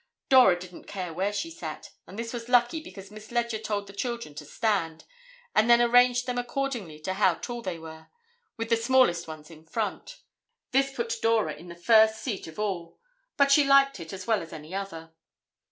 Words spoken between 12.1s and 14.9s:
seat of all, but she liked it as well as any